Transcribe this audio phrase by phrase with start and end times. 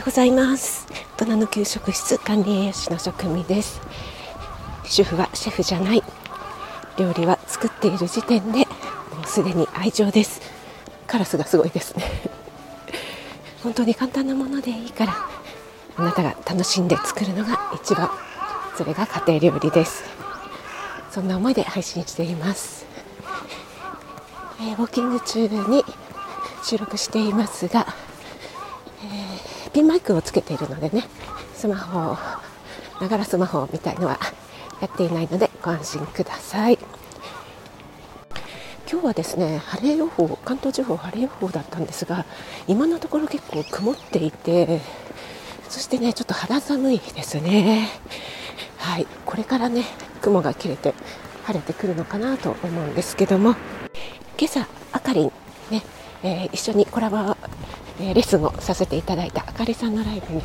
[0.00, 0.86] ようございます。
[1.18, 3.82] 大人の給食室管理栄養士の職味です。
[4.86, 6.02] 主婦はシェフじゃない。
[6.96, 8.64] 料理は作っている時点でも
[9.22, 10.40] うすでに愛情です。
[11.06, 12.04] カラスがすごいですね。
[13.62, 15.14] 本当に簡単なものでいいから
[15.98, 18.10] あなたが楽しんで作るのが一番
[18.78, 20.04] それが家庭料理です。
[21.10, 22.86] そんな思いで配信しています、
[24.60, 25.84] えー、ウォーキング中に
[26.64, 27.86] 収録していますが、
[29.72, 31.04] ピンマイクをつけているのでね
[31.54, 32.16] スマホ
[33.00, 34.18] ながらスマホみたいのは
[34.80, 36.78] やっていないのでご安心ください。
[38.90, 42.24] 今日はですね晴れ予報関東地方晴れ予報だったんですが
[42.66, 44.80] 今のところ結構曇っていて
[45.68, 47.88] そしてねちょっと肌寒いですね。
[48.78, 49.84] はいこれからね
[50.20, 50.94] 雲が切れて
[51.44, 53.54] 晴れてくるのかなと思うんですけども
[54.36, 55.32] 今朝あかりん
[55.70, 55.82] ね、
[56.24, 57.36] えー、一緒にコラボ、
[58.00, 60.42] えー、レッスンをさせていただいたあかりさんのライブに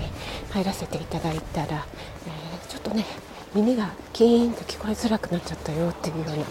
[0.52, 1.86] 入らせていただいたら、
[2.28, 3.06] えー、ちょっとね
[3.54, 6.44] 耳がキーンと聞こえづらくなっちゃったよっていうような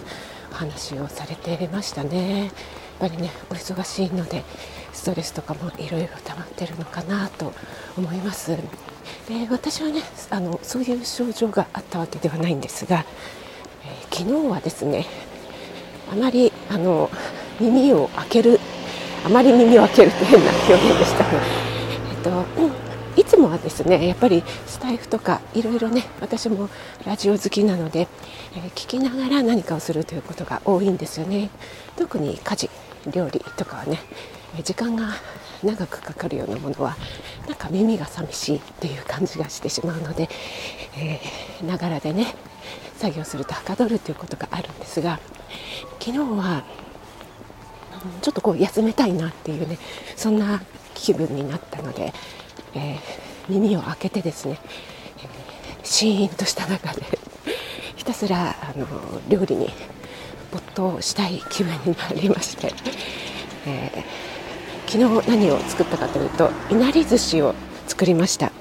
[0.53, 2.45] お話をされてましたね。
[2.45, 2.53] やっ
[2.99, 4.45] ぱりねお忙しいので
[4.93, 7.53] ストレスとかもいろいろ溜まってるのかなと
[7.99, 8.63] 思いますで
[9.51, 13.05] 私はねあのそういう症状があったわけではないんですが、
[13.85, 15.07] えー、昨日はですね
[16.13, 17.11] あまりあの
[17.61, 18.61] 耳を開ける
[19.25, 26.69] あまり耳を開けると変な表現でしたが、えっと、いつもはですねやっぱりスタイフとかいろいろね私も
[27.07, 28.09] ラジオ好きなので、
[28.55, 31.51] えー、聞きながら何かをするということが多いんですよね。
[31.97, 32.71] 特に家事
[33.11, 34.01] 料理とかはね
[34.63, 35.09] 時間が
[35.63, 36.97] 長くかかるようなものは
[37.49, 40.29] なんか耳が寂しいっていう感じがしてしまうので
[41.67, 42.35] ながらでね
[42.97, 45.19] 作業するとはかどるということがあるんですが
[45.99, 46.65] 昨日は
[48.23, 49.79] ちょっとこう休めたいなっていうね
[50.17, 50.63] そんな
[50.95, 52.13] 気分になったので、
[52.75, 52.99] えー、
[53.49, 54.59] 耳を開けてですね、
[55.19, 57.03] えー、シーンとした中で
[57.97, 58.87] ひたすらあの
[59.29, 59.71] 料理に
[60.53, 62.73] 没頭したい気分になりまして、
[63.67, 67.55] えー、昨日何を作ったかというといなり寿司を
[67.87, 68.53] 作りました。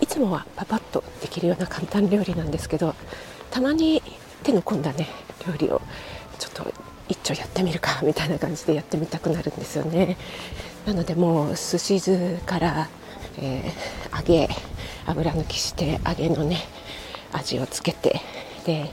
[0.00, 2.94] いつもはパパッとできるような簡単料理なんですけど
[3.50, 4.02] たまに
[4.42, 5.08] 手の込んだね
[5.46, 5.80] 料理を
[6.38, 6.72] ちょっと
[7.10, 10.16] 一丁やってみるかみたいな感じでやってみたくなるんですよね。
[10.86, 12.88] なのでもうすし酢から、
[13.38, 14.48] えー、揚げ
[15.06, 16.58] 油抜きして揚げのね
[17.32, 18.20] 味をつけて
[18.64, 18.92] で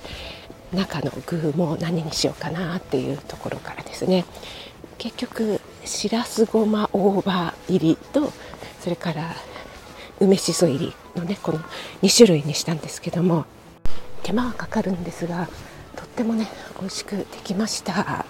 [0.74, 4.26] 中の具も何にしようかなっていうところからですね。
[4.98, 8.34] 結局しらすごま大葉入りと
[8.82, 9.36] それから
[10.20, 11.60] 梅しそ入りのねこの
[12.02, 13.46] 2種類にしたんですけども
[14.24, 15.48] 手間はかかるんですが
[16.18, 16.48] ってもね
[16.80, 17.94] 美味しくできました。
[17.94, 18.26] は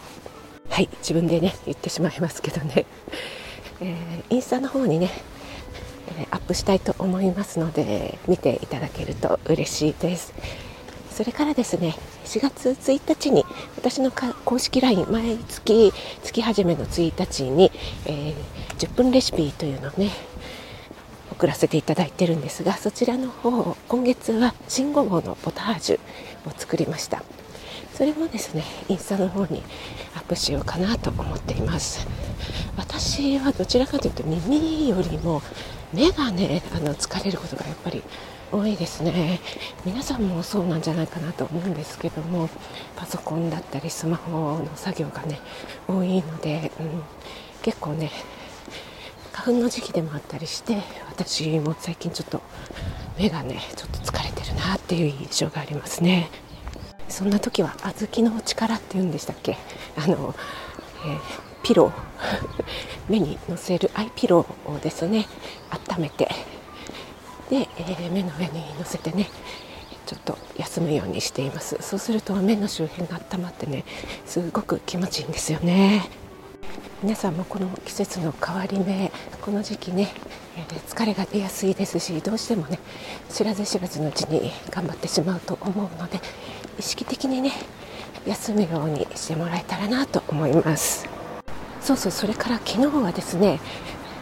[0.81, 2.85] い自分でね言ってしまいますけどね、
[3.79, 5.09] えー、インスタの方にね
[6.29, 10.33] アップしたいと思いますので見ていただけると嬉しいです。
[11.15, 11.95] それからですね
[12.25, 13.45] 4月1日に
[13.77, 14.11] 私の
[14.43, 15.93] 公式 LINE 毎月
[16.23, 17.71] 月始めの1日に、
[18.05, 20.11] えー、10分レシピというのをね
[21.31, 25.99] 送らせていただいてるんですがそちらの方今月は新ごぼうのポタージュ
[26.49, 27.23] を作りました。
[27.97, 29.63] それもですねインスタの方に
[30.15, 32.05] アップしようかなと思っています。
[32.77, 35.41] 私はどちらかというと耳よりも
[35.91, 38.03] 目がねあの疲れることがやっぱり
[38.51, 39.39] 多いですね。
[39.83, 42.51] 皆さんもそうなんじゃないかなと思うんですけども
[42.95, 45.39] パソコンだったりスマホの作業がね
[45.87, 47.01] 多いので、うん、
[47.63, 48.11] 結構ね
[49.33, 52.43] 花粉の時期でもあったりして私も最近ちょっと
[53.17, 56.29] 目がねちょっと疲れてるなっていう印象がありますね。
[57.09, 59.57] そんな時は小豆の力っていうんでしたっけ？
[59.95, 60.35] あの、
[61.05, 61.19] えー、
[61.63, 61.91] ピロー
[63.09, 65.27] 目にのせるアイピローをですね
[65.89, 66.29] 温めて
[67.49, 69.29] で、えー、目の上に乗せてね
[70.05, 71.77] ちょっと休むようにしています。
[71.81, 73.83] そうすると目の周辺が温まってね
[74.25, 76.09] すごく気持ちいいんですよね。
[77.03, 79.11] 皆さんもこの季節の変わり目
[79.41, 80.11] この時期ね、
[80.57, 82.79] え、疲れが出やすいですしどうしてもね
[83.29, 86.19] 知らず知らずのうちに頑張ってしまうと思うので
[86.79, 87.51] 意識的にね
[88.25, 91.07] 休むようにしてもらえたらなと思います。
[91.81, 93.59] そうそうそれから昨日はですね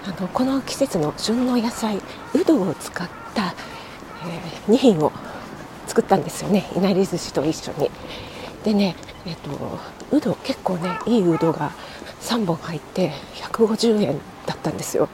[0.06, 1.98] あのこの季節の旬の野菜
[2.34, 3.56] うどを使った、
[4.68, 5.12] えー、2品を
[5.88, 6.70] 作ったんですよね。
[6.76, 7.90] いなり寿司と一緒に。
[8.64, 9.50] でねえっ、と
[10.12, 11.72] うど結構ねいいうどが
[12.22, 15.10] 3本入って150円だったんですよ。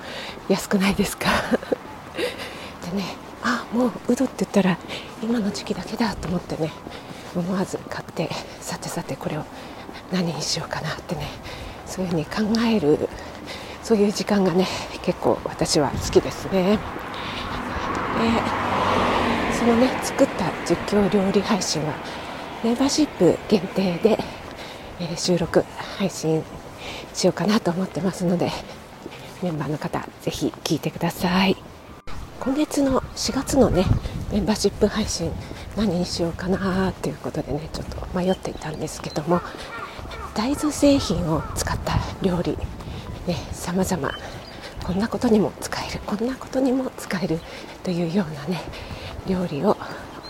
[0.50, 1.30] 安くないですか？
[2.92, 4.78] でねあもううどって言ったら
[5.24, 6.72] 今の時期だけだと思ってね
[7.36, 8.30] 思わず買って
[8.60, 9.44] さてさてこれを
[10.12, 11.28] 何にしようかなってね
[11.86, 13.10] そういうふうに考える
[13.84, 14.68] そういう時間がね
[15.04, 16.78] 結構私は好きですね。
[16.78, 18.62] で
[19.58, 21.94] そのね作った実況料理配信は
[22.64, 24.20] メンバーシップ限定で、
[25.00, 25.64] えー、収録
[25.98, 26.44] 配信
[27.14, 28.52] しようかなと思ってますので
[29.42, 31.58] メンバーの方ぜひ聞いてください
[32.40, 33.86] 今月の4月のね
[34.32, 35.32] メンバーシップ配信
[35.76, 39.42] 何にしようかなということでねちょっと迷っていたんですけども
[40.36, 42.58] 大豆製品を使った料理
[43.28, 44.12] ね様々。
[44.84, 47.40] こんなことにも使えるこんなことにも使える
[47.84, 48.62] というようなね
[49.28, 49.78] 料理を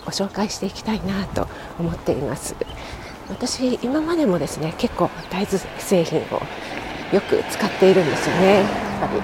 [0.04, 1.48] ご紹介していきたいなと
[1.78, 2.54] 思っています。
[3.30, 6.42] 私今までもですね結構大豆製品を
[7.14, 8.56] よく使っているんですよね。
[8.56, 8.66] やっ
[9.00, 9.22] ぱり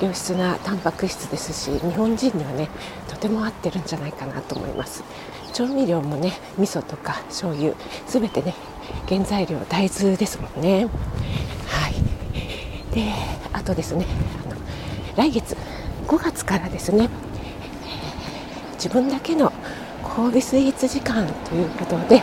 [0.00, 2.68] 良質なタンパク質ですし日本人にはね
[3.08, 5.04] とても合ってるんじゃないかなと思います。
[5.52, 7.74] 調味料もね味噌とか醤油
[8.06, 8.54] すべてね
[9.08, 10.88] 原材料大豆ですもんね。
[11.68, 11.94] はい。
[12.94, 13.12] で
[13.52, 14.06] あとですね
[14.44, 14.56] あの
[15.16, 15.56] 来月
[16.06, 17.08] 5月からですね
[18.74, 19.52] 自分だけの
[20.02, 22.20] 神戸スイーツ時間ということで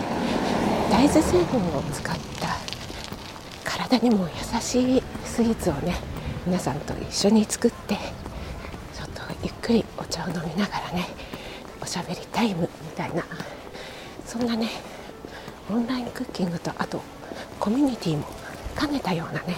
[0.91, 2.49] 大豆成分を使った
[3.63, 5.95] 体にも優しいスイーツをね
[6.45, 11.05] 皆さんと一緒に作ってちょっとゆっくりお茶を飲みながらね
[11.81, 13.23] おしゃべりタイムみたいな
[14.25, 14.67] そんなね
[15.69, 17.01] オンラインクッキングとあと
[17.59, 18.25] コミュニティも
[18.79, 19.55] 兼ねたようなね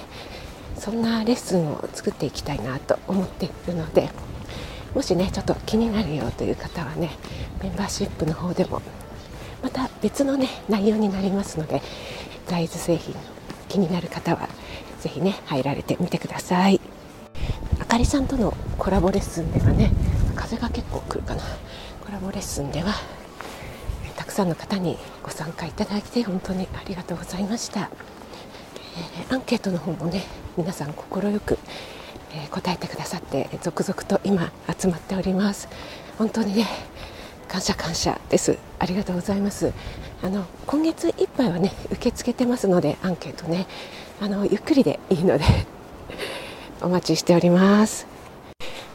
[0.75, 4.09] そんなレッスンを作っていきたいなと思っているので
[4.94, 7.12] もしねちょっと気になるよという方はね
[7.62, 8.81] メンバーシップの方でも
[9.63, 11.81] また別のね内容になりますので
[12.50, 13.15] 大豆製品
[13.69, 14.50] 気になる方は
[15.03, 16.79] 是非ね入られてみてください。
[17.81, 19.91] あかりさんとのコラボレッスンではね
[20.33, 21.44] 風が結構来るかな。
[22.05, 22.94] コラボレッスンでは
[24.15, 27.89] たくさんの方にご参加いただいて本当にありがとうございました、
[29.19, 30.23] えー、アンケートの方もね
[30.55, 31.57] 皆さん快く
[32.33, 35.67] え答えてくださって続々と今集まっております。
[36.17, 36.65] 本当にね
[37.49, 38.57] 感謝感謝です。
[38.79, 39.73] ありがとうございます。
[40.21, 43.67] あの今月いっぱいはね受け付けてますのでアンケートね。
[44.23, 45.43] あのゆっくりでいいので
[46.81, 48.07] お待ちしております。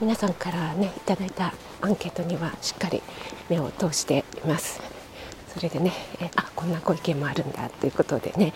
[0.00, 1.52] 皆さんからねいただいた
[1.82, 3.02] アンケートにはしっかり
[3.50, 4.80] 目を通しています。
[5.52, 5.92] それでね、
[6.22, 8.54] えあこんなご意見もあるんだということでね、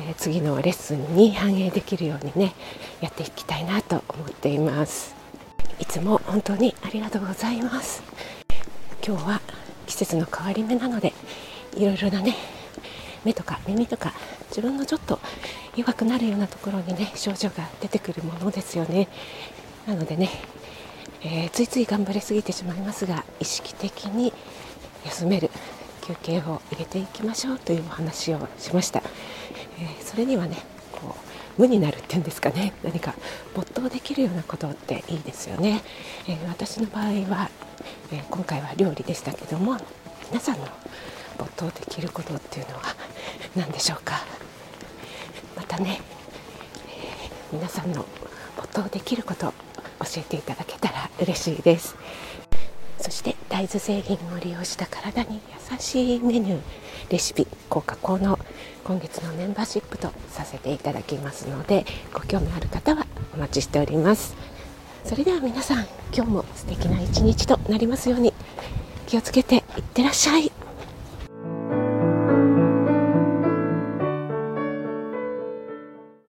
[0.00, 2.54] えー、次のレッスンに反映できるようにね
[3.00, 5.14] やっていきたいなと思っています。
[5.78, 8.02] いつも本当にありがとうございます。
[9.06, 9.40] 今日は
[9.86, 11.12] 季節の変わり目なので
[11.76, 12.34] いろいろなね
[13.24, 14.12] 目とか耳とか
[14.48, 15.18] 自分のちょっと
[15.76, 19.08] 弱くなるようなところにね症状が出てくるものですよね。
[19.86, 20.30] なのでね、
[21.22, 24.32] えー、ついつい頑張りすぎてしまいますが意識的に
[25.04, 25.50] 休める
[26.02, 29.02] 休憩を入れていきましょうというお話をしました、
[29.78, 30.56] えー、それにはね
[30.92, 31.16] こ
[31.58, 32.72] う無になるっていうんですかね。
[32.82, 33.14] 何か
[33.54, 35.82] 没頭できるようなことっていいですよね、
[36.28, 37.50] えー、私の場合は、
[38.12, 39.78] え今回は料理でしたけども
[40.30, 40.66] 皆さんの
[41.38, 42.82] 没頭できることっていうのは
[43.56, 44.24] 何でしょうか？
[45.56, 46.00] またね、
[46.88, 48.06] え皆さんの
[48.56, 49.54] 没頭できること教
[50.18, 51.96] えていただけたら嬉しいです。
[53.00, 55.40] そして大豆製品を利用した体に
[55.72, 56.60] 優しいメニュー
[57.10, 58.38] レシピ効果効能
[58.84, 64.36] 今月のメンバーシップとさせていただきますのでご興味ある方はお待ちしております。
[65.04, 68.32] それでは皆さん今日も素敵な一日となりますように。
[69.10, 69.62] 気をつけていっ
[69.92, 70.52] てらっしゃい。